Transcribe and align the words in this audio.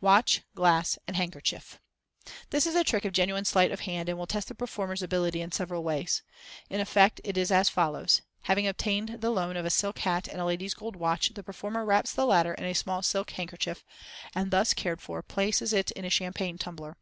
Watch, 0.00 0.42
Glass, 0.56 0.98
and 1.06 1.16
Handkerchief.—This 1.16 2.66
is 2.66 2.74
a 2.74 2.82
trick 2.82 3.04
of 3.04 3.12
genuine 3.12 3.44
sleight 3.44 3.70
of 3.70 3.82
hand, 3.82 4.08
and 4.08 4.18
will 4.18 4.26
test 4.26 4.48
the 4.48 4.54
performer's 4.56 5.04
ability 5.04 5.40
in 5.40 5.52
several 5.52 5.84
ways. 5.84 6.24
In 6.68 6.80
effect 6.80 7.20
it 7.22 7.36
is 7.38 7.52
as 7.52 7.68
follows:—Having 7.68 8.66
obtained 8.66 9.20
the 9.20 9.30
loan 9.30 9.56
of 9.56 9.64
a 9.64 9.70
silk 9.70 10.00
hat 10.00 10.26
and 10.26 10.40
a 10.40 10.44
lady's 10.44 10.74
gold 10.74 10.96
watch, 10.96 11.32
the 11.32 11.44
performer 11.44 11.84
wraps 11.84 12.12
the 12.12 12.26
latter 12.26 12.54
in 12.54 12.64
a 12.64 12.74
small 12.74 13.02
silk 13.02 13.30
handkerchief, 13.30 13.84
and 14.34 14.50
thus 14.50 14.74
cared 14.74 15.00
for, 15.00 15.22
places 15.22 15.72
it 15.72 15.92
in 15.92 16.04
a 16.04 16.10
champagne 16.10 16.58
tumbler. 16.58 16.96